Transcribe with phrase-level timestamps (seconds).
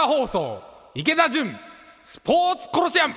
[0.00, 0.62] 化放送
[0.94, 1.54] 池田純
[2.02, 3.14] スポーツコロシアム。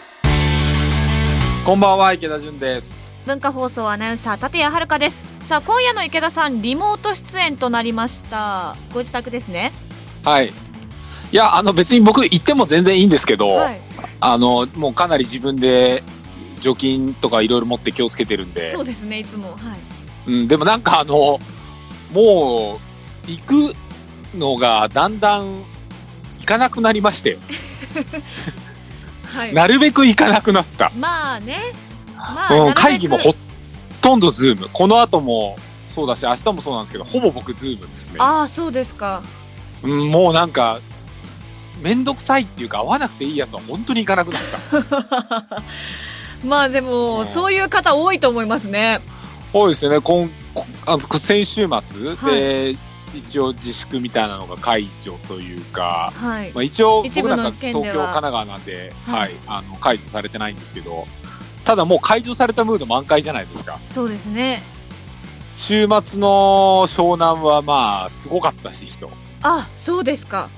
[1.66, 3.16] こんばんは池田純です。
[3.26, 5.24] 文化放送アナウンサー立谷遥です。
[5.46, 8.76] さあ今夜の池田さんリモート出演となりました。
[8.92, 9.72] ご自宅ですね。
[10.26, 10.50] はい。
[10.50, 10.52] い
[11.32, 13.80] やあの別に僕行っても全然いいんですけど、はい。
[14.20, 16.04] あのもうかなり自分で
[16.60, 18.74] 除菌とかいろいろ持って気をつけてるんで。
[18.74, 19.52] そうですねいつも。
[19.52, 19.80] はい。
[20.28, 21.40] うん、でもなんかあの
[22.12, 22.82] も
[23.26, 23.74] う行く
[24.38, 25.64] のがだんだん
[26.44, 27.38] 行かなくなりまして
[29.34, 29.54] はい。
[29.54, 31.60] なるべく行かなくなった、まあね。
[32.16, 33.34] まあ、会議もほ
[34.02, 34.70] とんど Zoom。
[34.72, 35.58] この後も
[35.90, 39.24] そうだし明日もそうなんですけどほぼ僕 Zoom ですね、ああそうですか。
[39.84, 40.82] うん、もうなんか
[41.82, 45.64] 面倒くさいっていうか会わなくていいやつは本当に行かなくなった。
[46.46, 47.26] まあでも、うん。
[47.26, 49.00] そういう方多いと思いますね。
[49.54, 50.02] 多いですよね。
[50.02, 52.74] 今こあの先週末はい。
[52.74, 52.76] で、
[53.18, 56.52] 一応自粛みたいなのが解除というか、はい。
[56.54, 59.20] まあ、一応僕なんか東京神奈川なんで、はい。
[59.22, 59.32] はい。
[59.48, 61.06] あの解除されてないんですけど
[61.66, 63.80] ただもう解除されたムード満開じゃないですか。
[63.86, 64.62] そうですね。
[65.56, 69.10] 週末の湘南はまあすごかったし人。
[69.42, 70.50] あそうですか。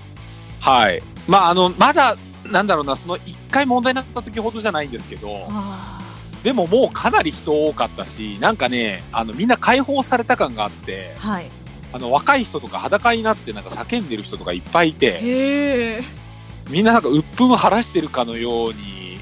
[0.60, 1.04] はい。
[1.28, 6.02] まああのまだなんだろうなその1回問題になった時ほどじゃないんですけどあ
[6.44, 11.50] でももうかなり人多かったしなんかねあのみんな解放された感があってーはい
[11.94, 16.02] あの若い人とか裸になってなんか叫んでる人とかいっぱいいて
[16.70, 19.20] みんななんか鬱憤晴らしてるかのように、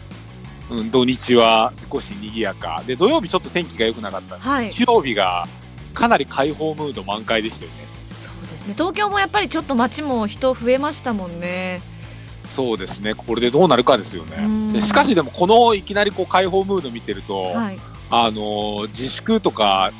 [0.71, 2.83] うん、土日は少し賑やか。
[2.87, 4.69] で土曜日ちょっと天気が良くなかったんで、はい。
[4.69, 5.47] 日曜日が
[5.93, 7.77] かなり開放ムード満開でしたよね。
[8.07, 8.73] そうですね。
[8.73, 11.81] 東京もやっぱりちょっと街も人増えましたもんね。
[12.45, 13.13] そうですね。
[13.13, 14.67] これでどうなるかですようん。
[14.69, 17.79] ねでしかしでもこのいきなりこう開放ムード見てると、はい。
[18.09, 19.91] あの自粛とか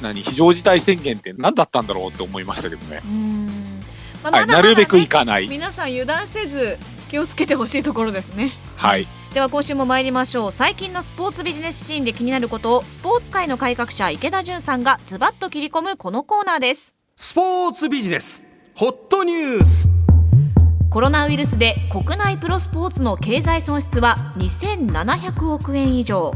[0.00, 3.80] 何非常事態宣言って何だったんだろうって思いましたけどね、うーん、
[4.22, 6.78] まあはい、まだまだねなるべく行かない、皆さん油断せず
[7.10, 8.52] 気をつけてほしいところですね。
[8.76, 9.08] はい。
[9.34, 10.52] では今週も参りましょう。
[10.52, 12.76] 最近のスポーツビジネスシーンで気になること。
[12.76, 16.94] をスポーツ界の改革者池田純さんがズバッと切り込むこのコーナーです。
[17.16, 18.46] スポーツビジネス。
[18.76, 19.90] ホットニュース。
[20.88, 26.34] コロナウイルスで国内プロスポーツの経済損失は2700億円以上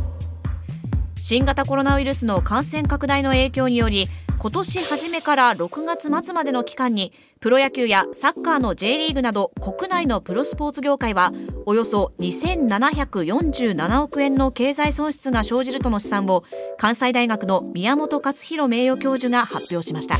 [1.26, 4.08] 新型コロナウイルスの感染拡大の影響により
[4.38, 11.32] 今年初めから6月末までの期間にプロ野球やサッカーの J リーグなど国内のプロスポーツ業界は
[11.64, 16.44] およそ2747億円の経済損失が生じるとの試算を
[16.76, 20.18] 関西大学の宮本勝弘名誉教授が発表しました。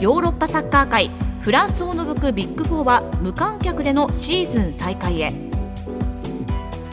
[0.00, 1.10] ヨーロッパサッカー界
[1.42, 5.51] フランスを除くビッグ4は無観客でのシーズン再開へ。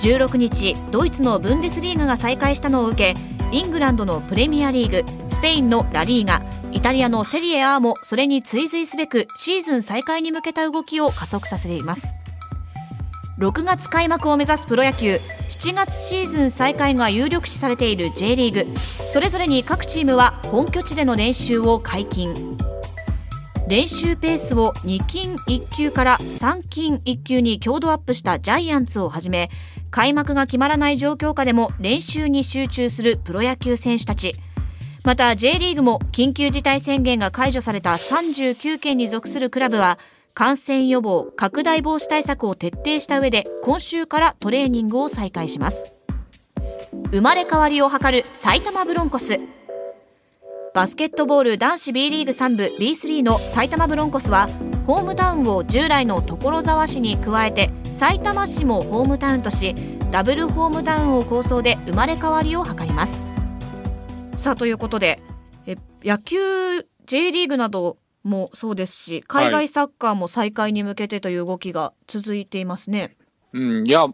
[0.02, 3.20] 16日ドイツのブンデスリーガが再開したのを受け
[3.52, 12.14] イングランドのプレミアリーグスペインのラリーガイタリアのセリエ A もそれに追随すべくシーズン再開に向けた動きを加速させています。
[13.40, 18.78] 6月開幕を目指すプロ野球7月シーズン再開が有力視されている J リーグ。
[18.78, 22.34] それぞれに各チームは本拠地での練習を解禁。
[23.68, 29.50] 練習ペースを2金1級から3金1級に強度アップしたジャイアンツをはじめ
[29.92, 34.34] 開幕が決まらない状況下でも練習に集中するプロ野球選手たち。
[35.04, 39.98] また J リーグも緊急事態宣言が解除された39県に属するクラブは
[40.34, 45.96] 感染予防拡大防止対策を徹底した上で今週からトレーニングを再開します。
[47.12, 49.40] 生まれ変わりを図る埼玉ブロンコス。
[50.74, 54.48] バスケットボール男子 B リーグ3部 B3 の埼玉ブロンコスは
[54.90, 59.76] ホームタウンを従来の所沢市に加えて埼玉市もホームタウンとし
[60.10, 63.24] ダブルホームタウンを構想で生まれ変わりを図ります
[64.36, 65.22] さあということで
[65.68, 66.40] え野球
[67.06, 73.16] J リーグなどもそうですし海外サッカーも再開に向けてという動きが続いていますね。
[73.54, 74.08] うんいや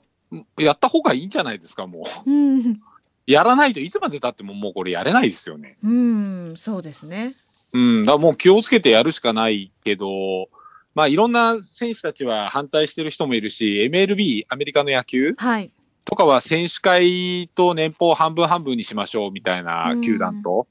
[0.58, 2.82] やった方がいいんじゃないですかもううん、
[3.26, 7.34] やらないといつまでたってももうこれやれないですよねうん、そうですね。
[7.72, 10.48] うん、だもう気をつけてやるしかないけど、
[10.96, 15.72] まあいろんな選手たちは反対してる人もいるし、MLB、アメリカの野球はい。
[16.06, 20.68] とかは選手会と年俸半分半分にしましょうみたいなうん球団と。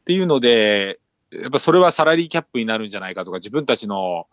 [0.00, 1.00] っていうので、
[1.32, 4.26] やっぱそれはサラリーキャップになるんじゃないかとか、自分たちの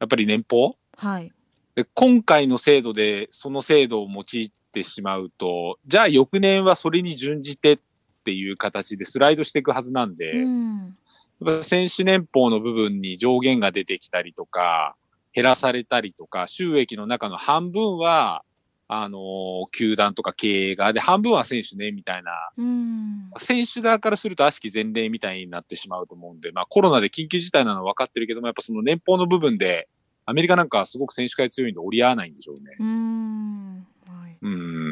[0.00, 1.30] やっぱり年俸はい。
[1.74, 7.78] で今回の制度でその制度を用いてしまうと、じゃあ翌年はそれに準じてっ
[8.24, 10.96] ていう形でスライドしていくはずなんで、うん。
[11.40, 14.96] やっぱ選手年俸の部分に上限が出てきたりとか、
[15.32, 18.42] 減らされたりとか、収益の中の半分は、
[18.90, 23.30] あのー球団とか経営側で、半分は選手ね、みたいな、うん。
[23.38, 29.88] 選手側からすると悪しき前例みたいになってしまうと思うんで、まあコロナで緊急事態なのは分かってるけども、やっぱその年俸の部分で、
[30.24, 32.76] アメリカなんかすごく選手会強いんで折り合わないんでしょうね。
[32.78, 34.87] うーんはいうん。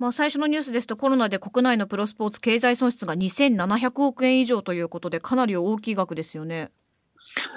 [0.00, 6.70] まあ、最初のニュースですとコロナで国内のプロスポーツ経済損失が2700億円以上ということでかなり大きい額ですよね。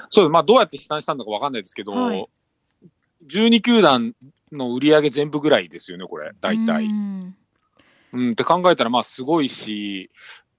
[0.10, 2.28] そう、まあどうやって試算したのかわかんないですけど、はい
[3.30, 4.14] 12球団
[4.52, 6.90] の売り上げ全部ぐらいですよね、これ、大う体。
[6.90, 7.34] ん
[8.12, 10.12] うん、って考えたら、まあすごいし、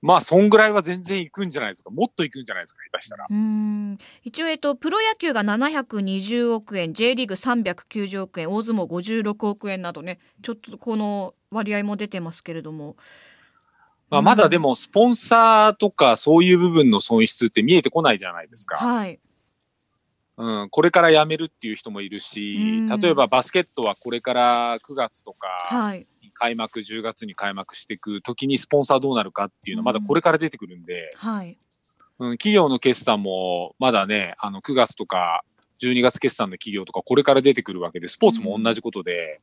[0.04, 1.88] まあそんぐらいは全然いくんじゃないですか。
[1.88, 3.26] もっといくんじゃないですか、下手したら。
[3.30, 12.96] うん一応、えっと、プロ野球が720億円 J リーグ390億円大相撲56億円などねちょっとこの割合も出てますけれども。
[14.10, 18.76] まあまだでも、スポンサーとかそういう部分の損失って見えてこないじゃないですか。
[18.76, 19.18] はい、
[20.36, 22.56] うん、これから辞めるっていう人もいるし
[22.90, 31.58] うん、例えばバスケットはこれから9月とか、はい開幕10月に開幕していく時にスポンサーどうなるかっていうのはまだこれから出てくるんで、はい。
[32.19, 35.42] うん、企業の決算もまだね、あの9月とか
[35.81, 39.40] 12月決算の企業とかこれから出てくるわけで、スポーツも同じことで、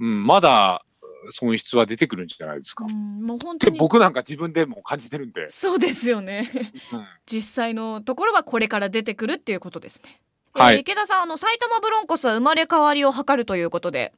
[0.00, 0.84] うん、まだ
[1.30, 2.84] 損失は出てくるんじゃないですか。
[2.84, 6.50] うっんもう本当僕なんか自分でも感じてるんで、そうですよね。
[6.92, 10.20] うん、実際のところはこれから出てくるっていうことですね。
[10.52, 10.74] はい。
[10.76, 14.12] えー池田さん、あの埼玉ブロンコスは生まれ変わりを図るということで、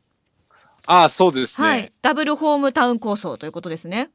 [0.90, 1.69] ああ、そうですね。
[1.69, 4.11] はい、ダブルホームタウン構想ということですね。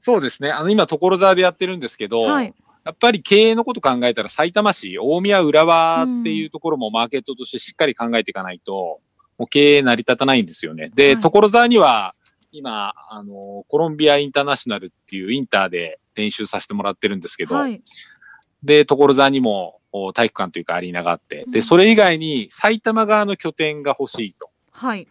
[0.00, 0.50] そうですね。
[0.50, 2.54] あの、今、所沢でやってるんですけど、はい、
[2.84, 9.00] やっぱり経営のこと考えたら埼玉市、大宮浦和っていうところもマーケットとしてしっかり考えていかないと、
[9.38, 10.90] もう経営成り立たないんですよね。
[10.94, 12.14] で、はい所沢には、
[12.52, 17.82] 今、あの、コロンビアインターナショナルっていうインターで練習させてもらってるんですけど、はい、
[18.62, 24.50] で、所沢にもお体育館というかアリーナがあって、で、うんそれ以外に埼玉側の拠点が欲しいと。
[24.70, 25.08] はい、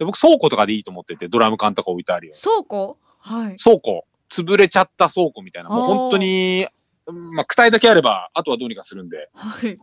[0.00, 2.34] で僕、倉庫とかでいいと思ってて、ドラム缶とか置いてあるよ。
[2.42, 2.96] 倉庫？
[3.18, 4.06] はい、倉庫。
[4.30, 5.68] 潰れちゃった倉庫みたいな。
[5.68, 6.66] もう本当に、
[7.06, 9.28] うんまあ、躯体だけあれば、あとはどうにかするんで。
[9.34, 9.78] はい、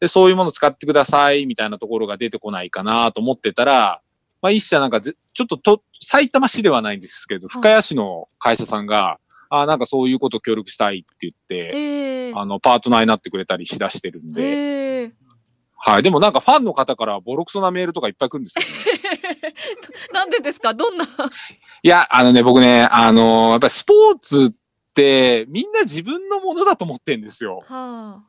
[0.00, 4.00] で、そういうもの使ってください、みたいなところが出てこないかなと思ってたら、
[4.40, 9.18] まあ、一社なんかぜ、ちょっとと、埼玉市ではないんですけど、深谷市の会社さんが、
[9.50, 15.12] あなんかそういうこと協力したいって言って、えー、あの、パートナーになってくれたりしだしてるんで、えー、
[15.84, 16.02] はい。
[16.04, 18.70] でもなんかファンの方からボロクソなメールとかいっぱい来るんですよ、ね。
[20.14, 20.74] なんでですか？
[20.74, 21.04] どんな？
[21.04, 24.56] いや、あのね、僕ね、あのやっぱりスポーツっ
[24.94, 27.64] てみんな自分のものだと思ってんですよ。
[27.66, 28.22] は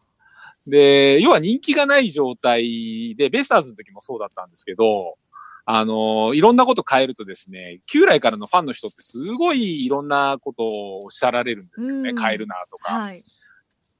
[0.65, 5.17] で、要は人気がない状態で、ベイスターズの時もそうだったんですけど、
[5.65, 12.09] あの、いろんなこと変えるとですね、旧来からのファンの人ってすごいいろんなことをおっしゃられるんですよね。
[12.09, 12.95] うん変えるなとか。
[12.95, 13.23] あはい、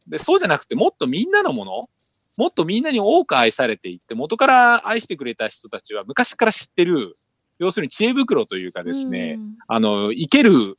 [0.08, 1.90] で、そうじゃなくて、もっとみんなのもの、
[2.36, 7.18] もっとみんなに多く愛されていって、元から愛してくれた人たちは昔から知ってる、
[7.60, 9.38] 要するに知恵袋というかですね、
[9.68, 10.78] あの、生ける、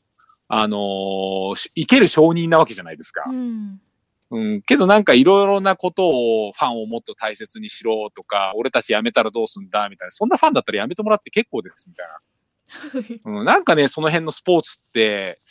[0.49, 3.25] あの、し生ける証人なわけじゃないですか。
[3.29, 3.81] うん、うん。
[4.31, 13.31] うん、けどなんかいろいろなことをファンをもっと大切にしろとか、俺たち辞めたらどうすんだみたいな、そんなファンだったら辞めてもらって結構ですみたいな。
[13.41, 15.45] うん、なんかね、その辺のスポーツって、うん、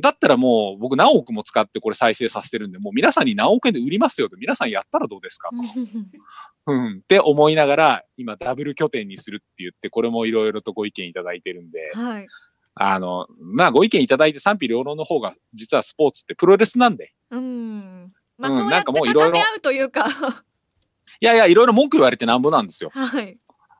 [0.00, 5.56] だったらもう僕何億も使ってこれ再生させてるんで、もう皆さんに何億円で売りますよと、皆さんやったらどうですかと。
[6.66, 12.26] うん、って思いながら、今ダブル拠点にするって言って、これもいろいろとご意見いただいてるんで、はい、
[12.74, 20.06] あの、まあご意見いただいて賛否両論の方が、実はスポーツってプロレスなんで、うん、まあ、うんなんそうやってかもういろいろ高め合うというか、
[21.20, 22.90] いやいや、いろいろ文句言われてなんぼなんですよ。
[22.94, 23.36] はい、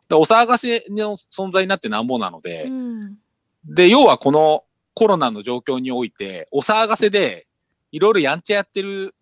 [0.09, 3.17] でお騒がせの存在になってなんぼなので、うん、
[3.65, 4.64] で、要はこの
[4.95, 7.47] コロナの状況において、お騒がせで、
[7.93, 9.15] いろいろやんちゃやってる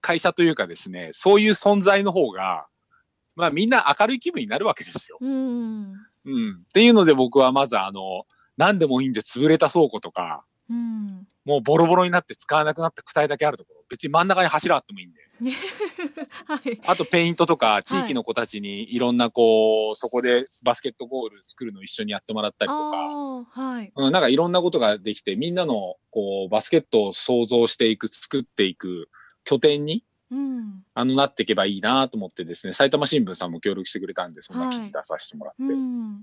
[0.00, 2.66] 会社というかですね、そういう存在の方が、
[3.34, 5.18] まあみんな明るい気分になるわけですよ。
[5.20, 5.92] うん、
[6.24, 6.62] うん。
[6.64, 8.26] っていうので僕はまずあの、
[8.56, 15.20] 何でもいいんで潰れた倉庫とか、うん、もうボロボロになって使わなくなった躯体だけあるところ、別に真ん中に柱あってもいいんで。
[16.46, 29.08] はい、あとペイントとか、地域の子たちにいろんなこう、そこでバスケットゴール作るのを一緒にやってもらったりとか、はい、うん、なんかいろんなことができて、みんなのこう、バスケットを想像していく、作っていく
[29.44, 35.62] 拠点に、うん、あの、なっていけばいいなと思ってですね、埼玉新聞さんも協力してくれたんで、そんな記事出させてもらって。
[35.62, 36.22] うん、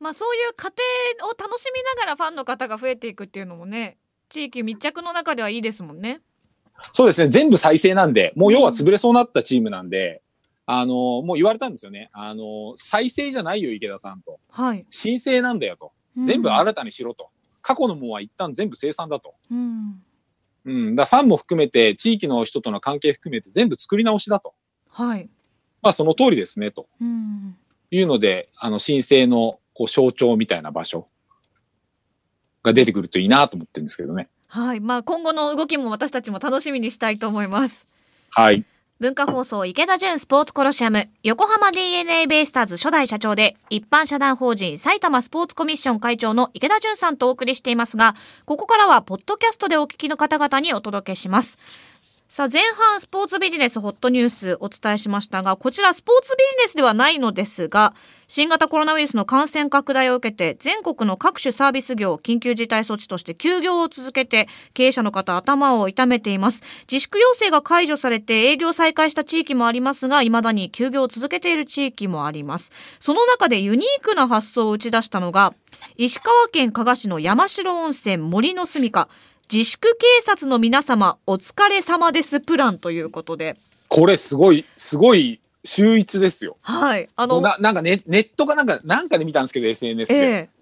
[0.00, 0.82] まあそういう過程
[1.28, 3.98] を楽しみながらファンの方が増えていくっていうのもね、
[4.28, 6.20] 地域密着の中ではいいですもんね。
[6.92, 10.22] そうですね、全部再生なんで、もう要は潰れそうになったチームなんで、
[10.66, 12.10] あの、もう言われたんですよね。
[12.12, 14.40] あの、再生じゃないよ、池田さんと。
[14.50, 15.92] はい、申請なんだよと。
[16.24, 17.28] 全部新たにしろと。
[17.62, 19.34] 過去のものは一旦全部生産だと。
[19.50, 20.02] うん、
[20.64, 20.94] うん。
[20.94, 24.54] だファンも含めて、地域の人との関係含めて全部作り直しだと。
[24.88, 25.28] はい、
[25.82, 27.56] まあその通りですね、とうん、
[27.90, 31.06] いうので、あの、申請のこう象徴みたいな場所
[32.62, 34.28] が出てくるといいなと思ってるんですけどね。
[34.56, 37.86] はい、まあ今後の動きも私たちも楽しみにしたいと思います。
[38.30, 38.64] はい。
[38.98, 48.14] 文化放送池田純スポーツコロシアム横浜 DNA ベイスターズ初代社長で一般社団法人埼玉スポーツコミッション会長の池田純さんとお送りしていますが
[48.46, 51.58] ここからはポッドキャストでお聞きの方々にお届けします
[52.28, 57.94] さあ前半スポーツビジネスホットニュースお伝えしましたがこちらスポーツビジネスではないのですが
[58.26, 66.64] 新型コロナウイルスの感染拡大を受けて全国の各種サービス業緊急事態措置として休業を続けて経営者の方頭を痛めています。
[66.90, 72.72] 自粛要請が解除されて営業再開した地域もありますが未だに休業を続けている地域もあります。
[72.98, 75.54] その中でユニークな発想を打ち出したのが
[75.96, 79.06] 石川県加賀市の山城温泉森の住処
[79.52, 83.56] 自粛警察の皆様お疲れ様ですプランということで
[83.88, 86.56] これすごい、すごい秀逸ですよ。
[86.62, 90.18] はいあのななんかネネットかなんか、なんかで見たんですけど、SNS で。
[90.18, 90.55] ええ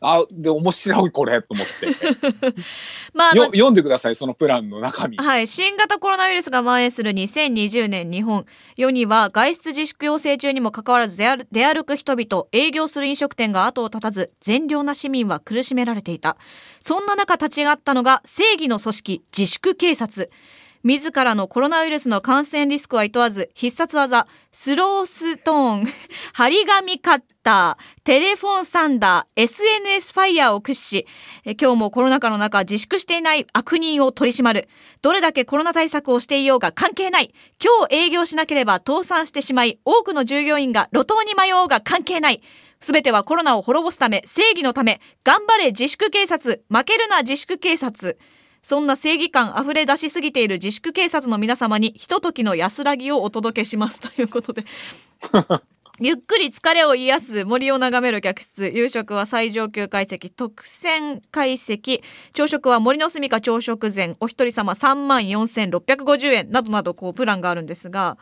[0.00, 2.54] あ、で、面白いこれ、と思って。
[3.14, 5.16] まああ読んでください、そのプランの中身。
[5.16, 5.46] はい。
[5.46, 8.44] 新型コロナウイルスが蔓延する2020年日本。
[8.76, 16.36] 世には外出自粛要請中にもかかわらず出歩出歩く人々、営業する飲食店が後を絶たず、善良な市民は苦しめられていた。
[16.80, 20.30] そんな中立ち上がったのが正義の組織、自粛警察。
[20.84, 25.86] 自らのコロナウイルスの感染リスクはいとわず、必殺技、スローストーン、
[26.34, 31.06] 張り紙カッター、テレフォンサンダー、SNS ファイヤーを駆使し、
[31.44, 34.68] え今日もコロナ禍の中自粛していない悪人を取り締まる。
[35.02, 37.34] どれだけコロナ対策をしていようが関係ない。
[37.62, 42.42] 今日営業しなければ倒産してしまい、多くの従業員が路頭に迷おうが関係ない。
[42.80, 48.18] すべてはコロナを滅ぼすため、正義のため、頑張れ自粛警察、負けるな自粛警察。
[48.62, 54.00] そんな正義感溢れ出しすぎている自粛警察の皆様に、ひとときの安らぎをお届けします。
[54.00, 54.64] ということで。
[56.00, 58.70] ゆっくり疲れを癒す森を眺める客室。
[58.70, 62.00] 夕食は最上級解析、特選解析。
[62.32, 64.16] 朝食は森の住みか朝食膳。
[64.18, 66.50] お一人様3万4650円。
[66.50, 68.16] などなど、こう、プランがあるんですが、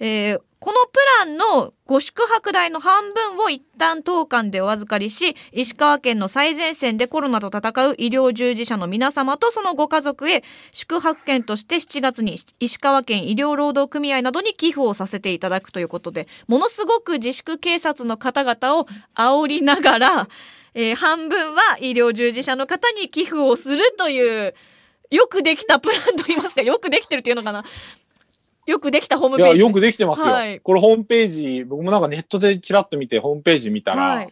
[0.00, 20.28] えーこのプランのご宿泊代の半分を一旦当館でお預かりし、石川県の最前線でコロナと戦う医療従事者の皆様とそのご家族へ宿泊券として7月に石川県医療労働組合などに寄付をさせていただくということで、ものすごく自粛警察の方々を煽りながら、
[20.74, 24.54] えー半分は医療従事者の方に寄付をするという、
[25.10, 27.64] よくできたプランといいますか、よくできてるっていうのかな。
[28.70, 29.68] よくできたホームいや、ページです。
[29.68, 30.32] よくできてますよ。
[30.32, 34.28] はいこれホームページ、僕もなんかネットでチラッと見て、ホームページ見たら、はい。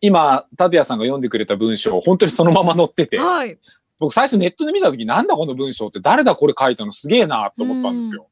[0.00, 3.58] 今、立谷さんが読んでくれた文章、本当にそのまま載ってて、はい。
[3.98, 8.28] 僕最初ネットで見た時なんだこの文章って誰だこれ書いたのすげえなと思ったんですよ。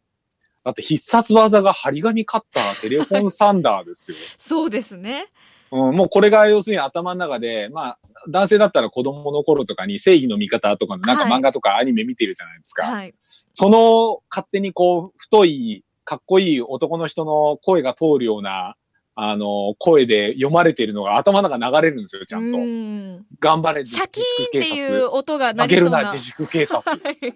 [0.65, 4.19] だって必殺技が張り紙カッター、テレフォンサンダーですよ。
[4.39, 5.27] そうですね。
[5.73, 12.85] うん、もうこれが要するに頭の中で、まあ、男性だったら子供の頃とかに正義の味方とかのなんかはい漫画とかアニメ見てるじゃないですか。
[12.85, 13.15] はい。
[13.59, 18.77] その勝手にこう、太い、かっこいい男の人の声が通るような、
[19.15, 22.59] あの、声で読まれてるのが頭の中流れるんですよ、ちゃんと。
[22.59, 26.03] うん頑張れ、シャキーンって自粛警いう音が鳴りそうな。
[26.05, 27.01] 自粛警察。
[27.03, 27.35] はい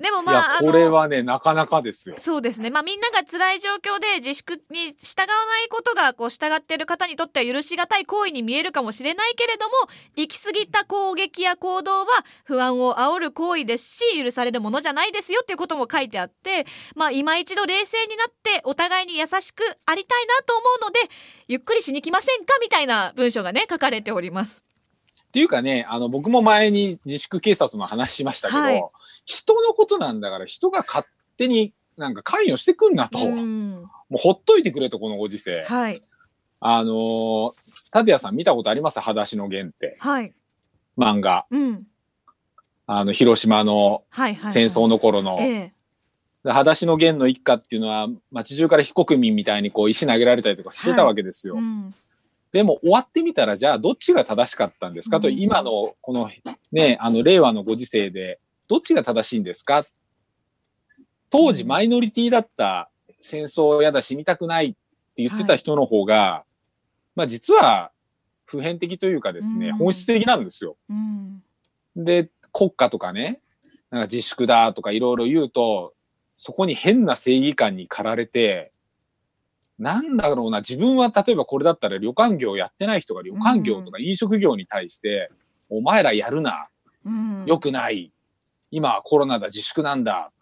[0.00, 2.16] でもまあ、、あこれの、はね、なかなかですよ。
[2.18, 2.68] そうですね。
[2.68, 9.72] まあみんなが辛い状況で自粛に従わないことが、こう従っている方にとっては許し難い行為に見えるかもしれないけれども、
[10.16, 12.06] 行き過ぎた攻撃や行動は
[12.44, 20.98] 不安を煽る行為ですし、許されるものじゃないですよっていうことも書いてあって、まあ今一度冷静になってお互いに優しくありたいなと思うので、
[21.46, 24.64] ゆっくりしに来ませんかみたいな文章がね、書かれております。
[25.28, 28.84] っていうかね、あの、僕も前に自粛警察の話しましたけど、はい
[29.24, 33.18] 人のことなんだから人が勝手になんか関与してくんなと。
[33.18, 33.82] もうん。
[33.82, 35.64] うほっといてくれと、このご時世。
[35.64, 36.02] はい。
[36.60, 37.52] あのー、
[37.92, 39.00] 立谷さん見たことあります？
[39.00, 39.96] 裸足の弦って。
[40.00, 40.34] はい。
[40.98, 41.46] 漫画。
[41.50, 41.86] うん。
[42.86, 44.52] あの、広島のはいはい、はい。
[44.52, 45.36] 戦争の頃の。
[45.40, 45.72] ええ。
[46.44, 51.54] で裸足の弦の一家っていうのは、街中から非国民みたいにこう石投げられたりとかしてたわけですよ。
[51.56, 51.94] うん。
[52.52, 55.20] でも終わってみたら、じゃあどっちが正しかったんですか？
[55.20, 56.30] と、うん今のこの
[56.70, 59.84] ね、あの令和のご時世で、どっちが正しいんですか？
[61.30, 64.72] 当時マイノリティだった戦争やだ死にたくないっ
[65.14, 66.44] て言ってた人の方が、
[67.16, 67.90] まあ実は
[68.46, 70.76] 普遍的というかですね、うん本質的なんですよ。
[70.88, 71.42] うん。
[71.96, 73.40] で、国家とかね、
[73.90, 75.94] なんか自粛だとかいろいろ言うと、
[76.36, 78.72] そこに変な正義感に駆られて、
[79.78, 85.30] なんだろうな、自分は例えばこれだったら旅館業やってない人が旅館業とか飲食業に対して、
[85.68, 86.68] お前らやるな、
[87.04, 87.44] うん。
[87.46, 88.12] 良くない、
[88.74, 90.32] 今はコロナだ、自粛なんだ。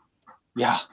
[0.57, 0.89] いや、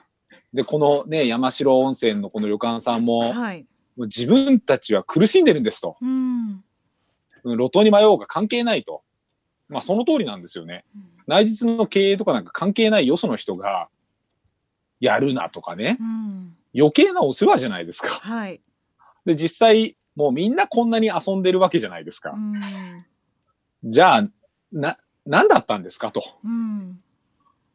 [0.52, 3.66] で、このね、山城温泉のこの旅館さんも、もはい。
[3.96, 5.96] う自分たちは苦しんでるんですと。
[6.02, 6.62] うん。
[7.44, 9.02] うん路頭に迷おうが関係ないと。
[9.70, 10.84] まあその通りなんですよね。
[11.26, 13.88] 内実の経営とかなんか関係ないよその人が、
[15.00, 16.56] やるなとかね、うん。
[16.74, 18.08] 余計なお世話じゃないですか。
[18.08, 18.60] はい。
[19.24, 22.38] で、実際、もうみんなこんなに遊んでるわけじゃないですかう。
[22.38, 22.60] ん。
[23.84, 24.28] じゃあ、
[24.70, 26.22] な、何だったんですかと。
[26.44, 27.00] うん。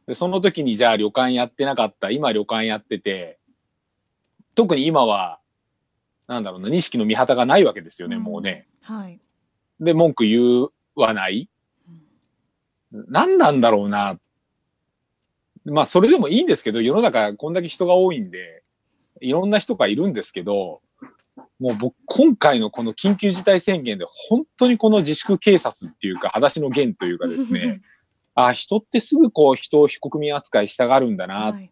[0.07, 3.39] で、その時にじゃあ旅館やってなかった、今旅館やってて、
[4.53, 5.39] 特に今は、
[6.27, 8.67] なんだろうな、錦の見旗がないわけですよね、うんもうね。
[8.81, 9.19] はい。
[9.79, 11.49] で、文句言わない。
[12.91, 14.19] 何なんだろうな。
[15.65, 18.63] まあ、それでもいいんですけど、世の中こんだけ人が多いんで、
[19.21, 20.81] いろんな人がいるんですけど、
[21.59, 27.81] もう僕、今回のこの緊急事態宣言で、本当にこの自粛警察っていうか、裸足の弦というかですね、
[28.35, 31.71] あ人ってすぐこう人を被告人扱いしたがるんだな、はい。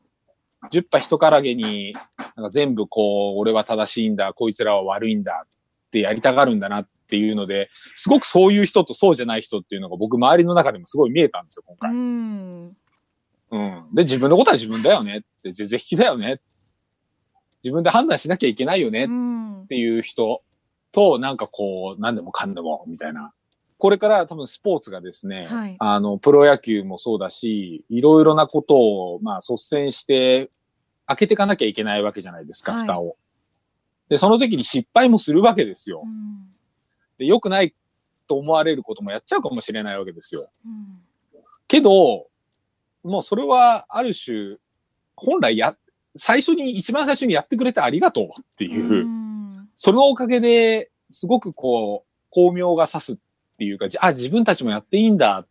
[0.72, 1.94] 10羽人からげに、
[2.36, 5.48] なんか全部こう、俺は正しいんだ、こいつらは悪いんだっ
[5.92, 11.92] てやりたがるんだなっていうので、すごくそういう人とそうじゃない人っていうのが僕周りの中でもすごい見えたんですよ、今う回。
[11.94, 12.78] ん。
[13.52, 13.94] うん。
[13.94, 16.40] で、自分のことは自分だよねって、ぜぜひだよね。
[17.64, 19.66] 自分で判断しなきゃいけないよねっうん。
[19.68, 20.42] ていう人
[20.94, 23.34] と、なんかこう、何でもかんでも、みたいな。
[23.84, 30.50] これから多分スポーツがですね、はいあの、プロ野球もそうだし、いろいろなことを、まあ、率先して、
[31.06, 33.18] 開けていかなきゃいけないわけじゃないですか、はい蓋を。
[34.08, 36.08] で、その時に失敗もするわけですよう。
[36.08, 36.48] ん。
[37.18, 37.76] で、良くない
[38.26, 40.50] と思われることもやっちゃうかもしれないわけですよ。
[40.66, 41.02] うん。
[41.68, 42.28] けど、
[43.04, 44.60] もうそれはある種、
[45.18, 45.76] 本来や、
[46.16, 53.18] 最初に、一番最初にやってくれてありがとうっていう、うんそのおかげですごくこう、巧妙が刺すっ
[53.58, 55.46] ていうか、じゃあ自分たちもやっていいんだ。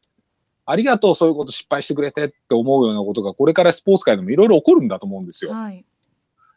[0.65, 5.53] ありがとう、そういうこと失敗してくれてって思うようなことが、これからスポーツ界でもいろいろ起こるんだと思うんですよ。
[5.53, 5.85] はい。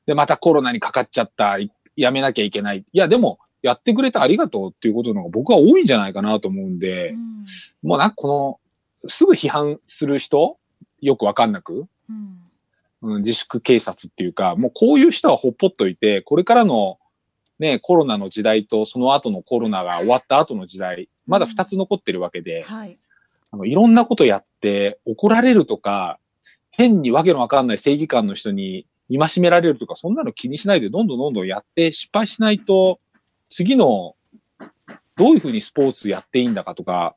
[0.05, 2.79] で、またコロナにかかっちゃった、いやめなきゃいけない。
[2.79, 7.35] いや、でも、やってくれてありがとうっていうことの方が僕は多いんじゃないかなと思うんで、うん
[7.83, 8.59] もうなんかこ
[9.03, 10.57] の、すぐ批判する人、
[10.99, 12.39] よくわかんなく、うん。
[13.01, 16.97] うん、自粛警察っていうか、もうこういう人はほっぽっといて、これからの
[17.59, 22.97] ね、コロナの時代とその後のコロナが終わった後の時代、まだ二つ残ってるわけで、はい。
[23.51, 26.19] あのいろんなことやって怒られるとか、
[26.71, 32.99] 変にわけのわかんない正義感の人に戒められるとか、そんなの気にしないでどんどんどんどんやって失敗しないと、
[33.49, 34.15] 次の
[35.15, 37.15] どういうふうにスポーツやっていいんだかとか、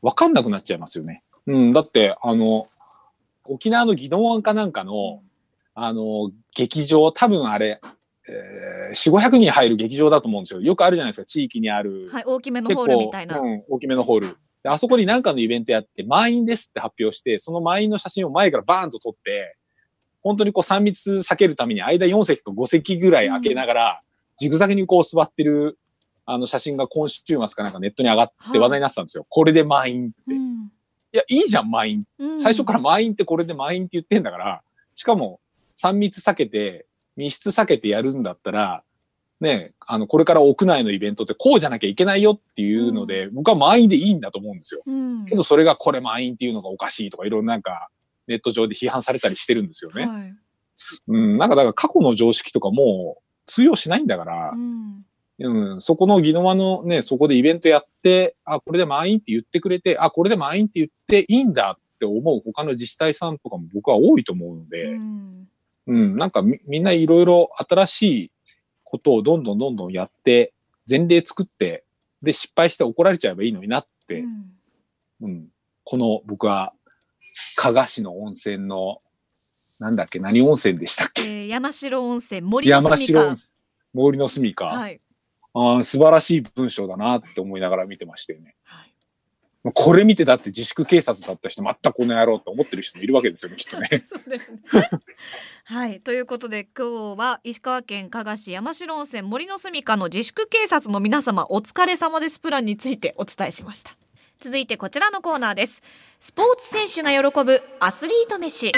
[0.00, 1.22] わかんなくなっちゃいますよね。
[1.46, 2.68] うん、だって、あの、
[3.44, 5.22] 沖縄の宜野湾かなんかの、
[5.74, 7.80] あの、劇場、多分あれ、
[8.28, 10.60] えー、4、500人入る劇場だと思うんですよ。
[10.60, 12.08] よくあるじゃないですか、地域にある。
[12.12, 12.24] はい。
[12.24, 13.38] 大きめのホールみたいな。
[13.38, 14.36] うん、大きめのホール。
[14.62, 19.56] であそこに何かのイベントやって、満員ですって発表して、その満員の写真を前からバーンと撮って、
[20.22, 24.00] 本当にこう3密避けるために間4席か5席ぐらい開けながら、
[24.36, 25.78] ジグザグにこう座ってる、
[26.24, 29.24] あの写真が今週末かなんかネットに上がって話題になってたんですよ。
[29.28, 30.34] これで満員って。
[30.34, 30.70] いうん
[31.16, 32.04] や、いいじゃん、満員。
[32.18, 34.62] うん最初から満員ってこれで満員って言ってんだから、
[34.94, 35.40] しかも
[35.80, 38.82] 3密避けて、密室避けてやるんだったら、
[39.40, 44.80] ね、あの、これから屋内のイベントってこうじゃなきゃいけないよっていうので、僕は満員でいいんだと思うんですよ。
[44.86, 47.88] うんけどそれがこれ満員っていうのがおかしいとかいろいろなんか
[48.26, 50.06] ネット上で批判されたりしてるんですよね。
[50.06, 50.34] はい。
[51.08, 55.04] うん、なんかだから過去の常識とかもう通用しないんだからう、ん。
[55.38, 65.48] うん、そこの宜野湾のね、そこでイベントやって、あ、これで満員って言ってくれて、あ、これで満員って言っていいんだって思う他の自治体さんとかも僕は多いと思うので、うん
[65.86, 68.30] うん、なんかみみんないろいろ新しい
[68.84, 70.52] ことをどんどんどんどんやって、
[70.88, 71.84] 前例作って、
[72.22, 74.52] で、失敗して怒られちゃえばいいのになって、うん。
[75.22, 75.48] うん、
[75.84, 76.72] この僕は、
[77.54, 79.02] 加賀市の温泉の、
[79.78, 81.22] なんだっけ、何温泉でしたっけ？
[81.22, 83.52] えー山城温泉森の山住城温泉、
[83.92, 85.00] 森の住か、はい。
[85.52, 88.56] あー素晴らしい文章だなって思いながら見てましたよね。
[88.64, 88.88] はい。
[88.88, 88.95] まあ
[89.72, 94.02] これ見てだって自粛警察だった人、またこの野郎って思ってる人もいるわけですよね、きっとね。
[94.06, 94.60] そうですね。
[95.64, 103.96] はい、ということで今日は石川県加賀市山城温泉森の住かの自粛警察の皆様お疲れ様ですプランについてお伝えしました。
[104.38, 105.82] 続いてこちらのコーナーです。
[106.20, 108.72] スポーツ選手が喜ぶアスリート飯。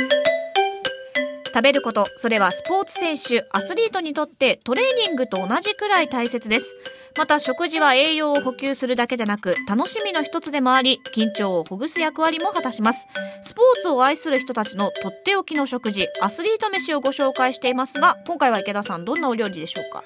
[1.48, 6.76] 食べることそれはスポーツ選手アスリートにとってトレーニングと同じくらい大切です
[7.18, 13.08] また食事は栄養を補給するだけでなく楽しみの一つでもあり緊張をほぐす役割も果たします。
[13.42, 20.04] スポーツを愛する人たちのとっておきの食事アスリート飯をご紹介していますが今回は池田さんどんなお料理でしょうか？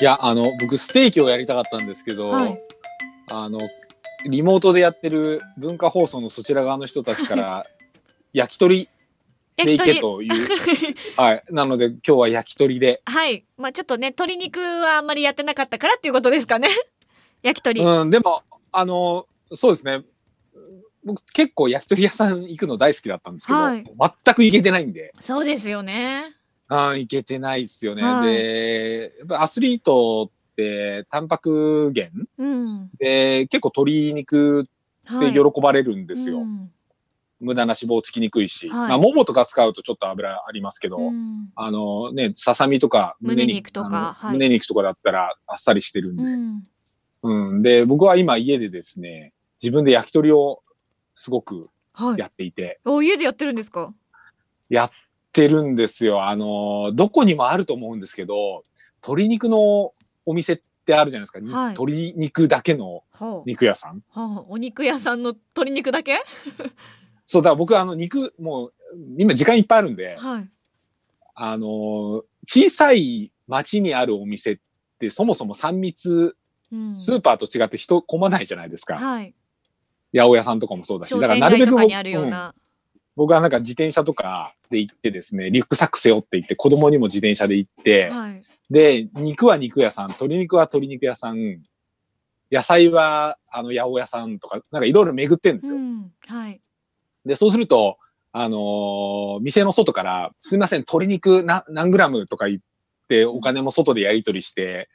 [0.00, 2.58] いや、あの、僕、ステーキをやりたかったんですけど、はい。
[3.28, 3.58] あの、
[4.24, 7.66] リモートでやってる文化放送のそちら側の人たちから、
[8.32, 8.88] 焼き鳥
[9.56, 10.32] でいけという。
[11.16, 11.42] はい。
[11.50, 13.02] なので、今日は焼き鳥で。
[13.04, 16.68] はいまあちょっとね鶏肉はあんまりやってなかったからっていうことですかね
[17.42, 20.02] 焼き鳥、うん、でも、あの、そうですね。
[21.04, 26.36] 僕結構焼き鳥屋さん行くの大好きだったんですけど、はい全く行けてないんで、そうですよね。
[26.68, 28.02] あー行けてないですよね。
[28.02, 32.90] はいで、やっぱアスリートってタンパク源うん。
[32.98, 34.68] で結構鶏肉
[35.04, 35.30] はい。
[35.30, 36.38] って喜ばれるんですよ。
[36.38, 36.70] うん
[37.42, 46.62] 無駄な脂肪つきにくいし、はいまあ、ももとか使うとちょっと油ありますけど、うんあのね、ささみとか胸肉とかはい胸肉とかだったらあっさりしてるんで、うん。
[47.22, 47.62] うん。
[47.62, 50.62] で、僕は今家でですね、自分で焼き鳥を
[51.14, 52.18] すごくはい。
[52.18, 53.92] やっていて、お、家でやってるんですか？
[54.70, 54.90] やっ
[55.32, 56.26] てるんですよ。
[56.26, 58.64] あの、どこにもあると思うんですけど、
[59.02, 59.92] 鶏肉の
[60.24, 61.40] お店ってあるじゃないですか。
[61.40, 64.02] にはい鶏肉だけのは肉屋さん。
[64.14, 66.20] あ、はあ、お肉屋さんの鶏肉だけ？
[67.32, 68.72] そう、だから僕あの肉、もう、
[69.16, 70.48] 今時間いっぱいあるんで、はい。
[71.34, 74.58] あの、小さい町にあるお店っ
[74.98, 76.36] てそもそも3密、
[76.70, 76.98] うん。
[76.98, 78.98] スーパーと違って人混まないじゃないですか。
[78.98, 79.34] はい。
[80.14, 81.08] 八百屋さんとかもそうだし。
[81.08, 81.90] 商だからなるべく僕
[82.24, 82.54] うな。
[83.16, 88.42] 僕はなんか自転車とかで行ってですね、リュックサック背負って行って、子供にも自転車で行って、はい。
[88.70, 91.62] で、肉は肉屋さん、鶏肉は鶏肉屋さん、
[92.50, 95.78] 野菜はあの八百屋さんとか、なんかいろいろ巡ってんですよ。
[95.78, 96.12] うん。
[96.26, 96.60] はい。
[97.24, 97.98] で、そうすると、
[98.32, 102.60] あのー店の外から、すいません、鶏肉な何グラムとか言っ
[103.08, 104.88] て、お金も外でやり取りして、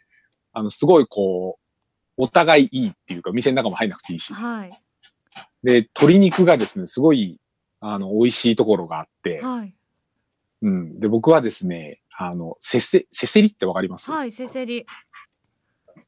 [0.53, 4.33] あの、すごいこう、お互いいいっていうか、店の中も入んなくていいし。
[4.33, 4.81] はい。
[5.63, 7.39] で、鶏肉がですね、すごい、
[7.79, 9.73] あの、美味しいところがあって、はい。
[10.63, 10.99] うん。
[10.99, 14.31] で、僕はですね、あの、せせ、せせりってわかります、はい。
[14.31, 14.85] せせり。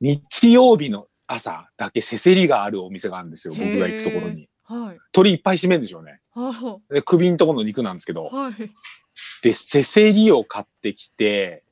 [0.02, 4.50] 日曜日の朝だけせせりがあるお店があるんですよ、僕が行くところに。
[4.70, 4.98] はい。
[5.16, 6.22] 鶏いっぱい締めんでしょうね。
[6.32, 8.54] はで、首のところの肉なんですけどあ。、はい。
[9.42, 11.64] で、せせりを買ってきて、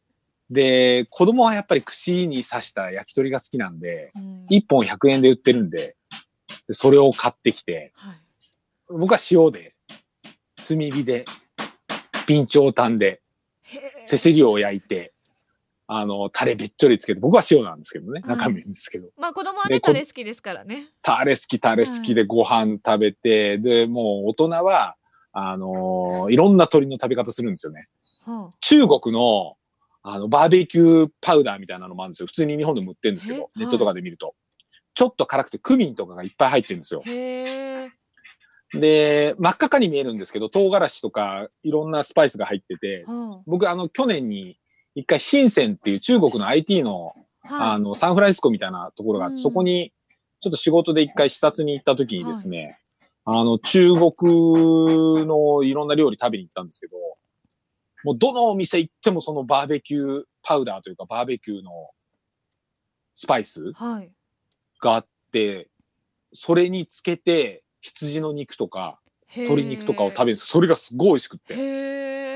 [0.50, 5.98] で、子供はやっぱり串に刺した焼き鳥が好きなんで、うん1本100円で売ってるんで、
[6.68, 8.16] でそれを買ってきて、はい。
[8.98, 9.74] 僕は塩で、
[10.56, 11.26] 炭火で、
[12.28, 13.22] 備長炭で、
[14.06, 15.14] せせりを焼いて、
[15.88, 19.08] あの、タレべっちょりつけて、僕は塩なんですけどね、はい中身ですけど。
[19.18, 20.90] まあ子供はね、タレ好きですからね。
[21.02, 24.96] タレ好き、タレ好きでご飯食べて、で、もう大人は、
[25.32, 27.86] あのいろんな鶏の食べ方するんですよね。
[28.26, 29.56] は中国の、
[30.02, 32.28] あの、バーベキューパウダーみたいなのもあるんですよ。
[32.28, 33.38] 普通に日本でも売ってるんですけえ？
[33.38, 34.36] ど、ネットとかで見ると。
[34.94, 37.04] ちょっと辛くてクミンとかがいっぱい入ってるんですよ。
[38.74, 44.58] で、真っ赤かに見えるんですけど、唐辛子とかいろんなスパイスが入ってて、は僕、あの、去年に
[44.98, 47.54] 一回、深センっていう中国の IT の、あ。
[47.54, 47.76] はい。
[47.76, 49.94] あの、サンフランシスコみたいなところがあって、うんそこに、
[50.42, 52.80] ちょっと仕事で一回視察に行った時にですね、
[53.24, 56.98] あの、中国のいろんな料理食べに行ったんですけど、
[58.04, 61.90] もうどのお店行ってもそのバーベキューパウダーというかバーベキューの
[63.16, 64.12] スパイスはい。
[64.82, 65.70] があって、
[66.34, 69.00] それにつけて羊の肉とか
[69.36, 72.27] 鶏肉とかを食べるんですそれがすごい美味しくって。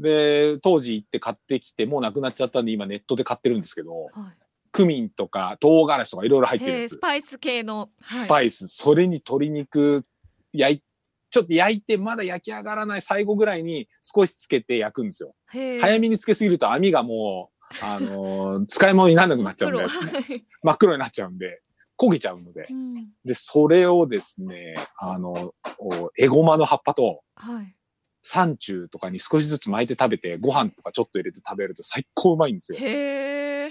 [0.00, 4.34] で、当時行って買ってきて、もうなくなっちゃったんで今ネットで買ってるんですけど、は
[4.72, 6.60] クミンとか唐辛子とかいろいろ入っ。
[6.60, 6.98] てるんですス。
[6.98, 7.90] パイス系の。
[8.02, 10.04] はいスパイス、それに鶏肉
[10.52, 10.82] 焼い、
[11.30, 15.34] ちょっと焼いてまだ焼き上がらない最後ぐらいに少しつけて焼くんですよ。
[15.48, 21.62] 早めにつけすぎると網がもう、あのー 使い物にならなくなっちゃうんで、はい真っ黒になっちゃうんで、
[21.98, 22.72] 焦げちゃうのでう。
[22.72, 27.76] んで、それをですね、あの、おエゴマの葉っぱと、はい。
[28.22, 32.78] 山中とかに少しずつ巻いて食べて、ご飯とかちょっと入れて食べると最高うまいんですよ。
[32.78, 33.70] へえ。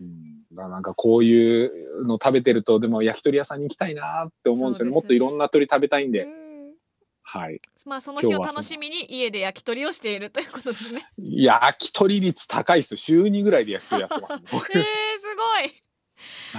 [0.00, 4.90] うん、だからなんかこういうの食べてると、でも焼き鳥屋さんに行きたいなって思うんですよね。
[4.90, 6.24] ねもっといろんな鳥食べたいんで。
[6.24, 6.42] うん
[7.24, 7.62] はい。
[7.86, 11.06] まあその日を楽しみに家で焼き鳥をしているということですね。
[11.16, 12.98] 焼き鳥率高いっすよ。
[12.98, 14.58] 週2ぐらいで焼き鳥やってます、ね、え
[15.18, 15.82] すごい。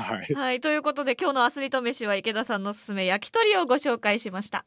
[0.03, 0.33] はい。
[0.33, 4.65] はいということで今日のアスリート飯は池田さんのおすすめ焼き鳥をご紹介しました。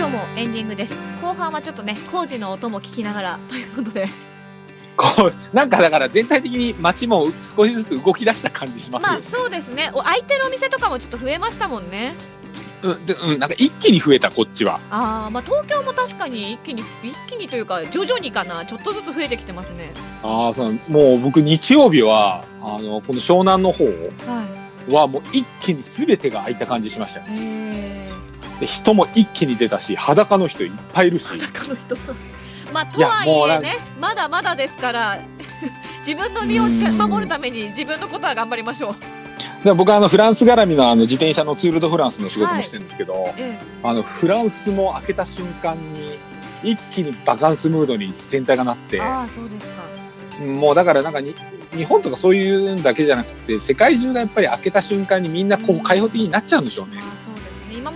[0.00, 0.96] 今日もエンディングです。
[1.20, 4.08] 後半はちょっとね工事の音も聞きながらということで、
[4.96, 9.08] こう、なんかだから全体的に街も少しずつ動き出した感じしますよ。
[9.12, 9.90] まあそうですね。
[9.92, 12.14] お空いてるお店とかもちょっと増えましたもんね。
[12.82, 14.80] うんでうん、なんか一気に増えた、こっちは。
[14.90, 19.92] ああまあ東京も確かに一気に一気にというか徐々にかなちょっとずつ増えてきてますね。
[20.22, 28.09] ああ、そう、もう僕日曜日は、あの、この湘南の方ははもう一気に全てが開いた感じしましたよい。
[28.66, 31.28] 人も一気に出たし、裸の人いっぱいいるし。
[31.28, 31.96] 裸の人
[32.72, 35.18] まあとはいえねまだまだですから
[36.06, 39.64] 自分の身を守るために自分のことは頑張りましょう。
[39.64, 46.18] で僕はあのフランス絡みのあの自転車のツール・ド・フランスの仕事もしてるんですけど、えあのフランスも開けた瞬間に
[46.62, 50.44] 一気にバカンスムードに全体がなってえ、ああそうですか。
[50.46, 51.34] もうだからなんかに
[51.72, 57.00] 日本とかそういうんだけじゃなくて世界中がやっぱり開けた瞬間にみんなこう開放的になっちゃうんでしょうねあ。
[57.00, 57.34] あそう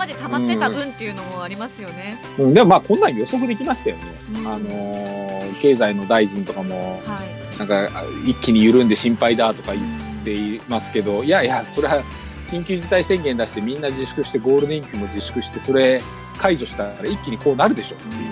[0.05, 2.19] まで溜まってた分っていうのもありますよね。
[2.39, 4.03] うん、でもまあこんなん予測できましたよね。
[4.37, 7.59] うんあのー経済の大臣とかも、はい。
[7.59, 12.03] なんかあ一気に緩んで心配だとか言っうんていますけど、いやいや、それは
[12.51, 16.03] 緊急事態宣言出してみんな自粛してゴールデンウィークも自粛して、それ
[16.39, 18.25] 解除したら一気にこうなるでしょっていう。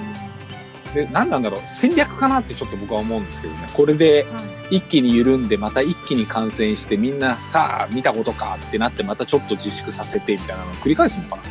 [0.95, 3.69] で、何なんだろう、戦略かなってちょっと僕は思うんですけどね。
[3.73, 11.43] これではい一気に緩んで、また一気に感染して、みんなさあ見たことかってなって、またちょっと自粛させてみたいなのを繰り返すのかな。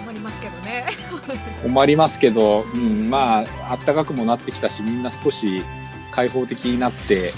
[0.00, 0.86] 困りますけどね。
[1.62, 5.62] 困りますけど、うん、まあ、あったかくもなってきたし、みんな少し
[6.10, 7.32] 開放的になって、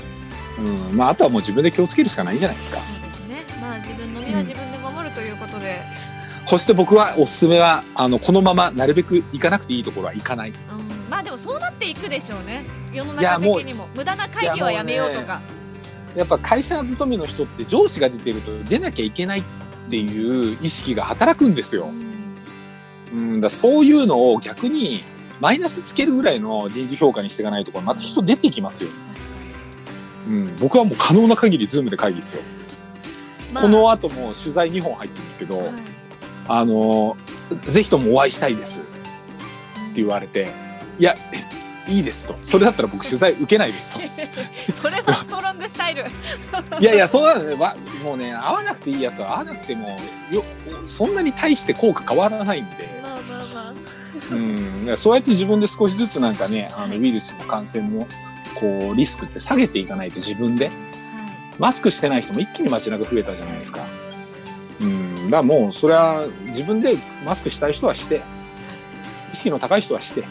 [0.58, 2.78] うん、まあ、あとはもう自分で気をつけるしかないんじゃないですか。
[2.78, 3.44] そうですね。
[3.60, 5.82] まあ自分の身は自分で守るということで、
[6.46, 10.50] そして僕はおすすめは、あの、このままなるべく行かなくていいところは行かない。
[10.50, 10.81] うん、
[11.12, 12.64] まあでもそうなっていくでしょうね。
[12.90, 15.42] 世の中的にも無駄な会議はやめようとか。
[16.16, 19.42] やっぱ会社勤めの人って上司が出てると出なきゃいけないっ
[19.90, 21.90] ていう意識が働くんですよ。
[23.12, 25.02] うん、だそういうのを逆に
[25.38, 28.90] マイナスつけるぐらいの人事評価にしていかないと、また人出てきますよ。
[30.28, 32.42] うん、僕はもう可能な限りズームで会議ですよ。
[33.52, 35.68] まあこの後も取材2本入ってるんですけど、はい
[36.48, 37.18] あの、
[37.66, 38.82] ぜひともお会いしたいですっ
[39.94, 40.71] て言われて、
[41.02, 41.16] いや、
[41.88, 42.36] いいですと。
[42.44, 44.00] それだったら僕取材受けないですと。
[44.72, 46.04] それはストロングスタイル。
[46.78, 47.56] いやいや、そうなのね。
[47.56, 49.98] わもうね、会わなくていいやつは会わなくても、
[50.30, 50.44] よ、
[50.86, 53.72] そんなに大して効果変わらないんで、まあまあまあ。
[54.30, 54.96] うん。
[54.96, 58.06] そうやって自分で少しずつなんかね、あはいの、ウイルスの感染の、
[58.54, 60.74] こう、リスクって下げていかないと自分で、はい
[61.58, 63.84] マスクしてない人も一気に街中増えたじゃないですか。
[64.80, 65.30] うん。
[65.30, 68.22] だからもう、それは自分でマスクしたい人はして、
[69.32, 70.24] 意識の高い人はして、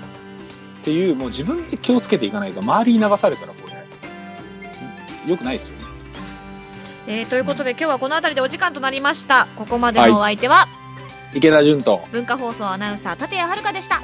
[0.81, 3.73] っていう、もう自分で気をつけていかないと、周りに流されたらこれ、
[5.27, 5.85] 良くないですよね。
[7.07, 9.47] えーということで今日はこの辺りでお時間となりました。
[9.55, 10.67] ここまでのお相手は、
[11.33, 14.01] 池田純と、文化放送アナウンサー立谷遥でした。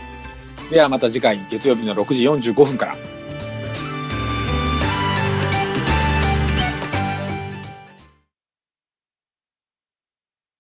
[0.70, 2.96] ではまた次回月曜日の6時45分から